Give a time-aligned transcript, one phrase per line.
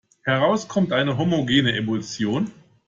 [0.23, 2.49] Heraus kommt eine homogene Emulsion.